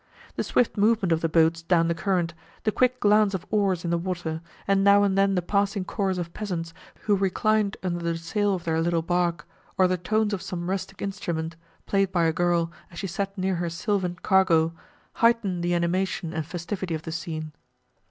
The 0.35 0.43
swift 0.43 0.77
movement 0.77 1.11
of 1.11 1.21
the 1.21 1.29
boats 1.29 1.61
down 1.61 1.87
the 1.87 1.93
current, 1.93 2.33
the 2.63 2.71
quick 2.71 2.99
glance 2.99 3.35
of 3.35 3.45
oars 3.51 3.85
in 3.85 3.91
the 3.91 3.99
water, 3.99 4.41
and 4.67 4.83
now 4.83 5.03
and 5.03 5.15
then 5.15 5.35
the 5.35 5.43
passing 5.43 5.85
chorus 5.85 6.17
of 6.17 6.33
peasants, 6.33 6.73
who 7.01 7.15
reclined 7.15 7.77
under 7.83 7.99
the 7.99 8.17
sail 8.17 8.55
of 8.55 8.63
their 8.63 8.81
little 8.81 9.03
bark, 9.03 9.47
or 9.77 9.87
the 9.87 9.99
tones 9.99 10.33
of 10.33 10.41
some 10.41 10.71
rustic 10.71 11.03
instrument, 11.03 11.55
played 11.85 12.11
by 12.11 12.23
a 12.25 12.33
girl, 12.33 12.71
as 12.89 12.97
she 12.97 13.05
sat 13.05 13.37
near 13.37 13.57
her 13.57 13.69
sylvan 13.69 14.15
cargo, 14.23 14.73
heightened 15.21 15.61
the 15.61 15.75
animation 15.75 16.33
and 16.33 16.47
festivity 16.47 16.95
of 16.95 17.03
the 17.03 17.11
scene. 17.11 17.51